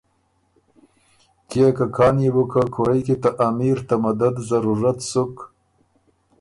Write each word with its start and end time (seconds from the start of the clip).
کيې 1.49 1.69
که 1.77 1.85
کان 1.95 2.15
يې 2.23 2.29
بو 2.35 2.43
که 2.51 2.61
کُورئ 2.73 3.01
کی 3.05 3.15
ته 3.21 3.29
امیر 3.47 3.77
ته 3.87 3.95
مدد 4.05 4.35
ضرورت 4.49 4.99
سُک 5.09 5.35